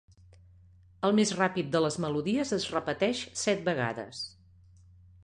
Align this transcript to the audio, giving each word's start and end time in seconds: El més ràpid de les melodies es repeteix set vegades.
El 1.09 1.11
més 1.19 1.33
ràpid 1.39 1.69
de 1.75 1.81
les 1.85 1.97
melodies 2.05 2.53
es 2.57 2.65
repeteix 2.77 3.21
set 3.43 3.63
vegades. 3.69 4.23